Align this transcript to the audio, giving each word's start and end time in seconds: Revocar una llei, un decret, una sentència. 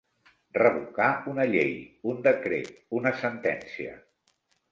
Revocar 0.57 1.09
una 1.33 1.45
llei, 1.51 1.75
un 2.13 2.25
decret, 2.29 2.71
una 3.01 3.13
sentència. 3.23 3.93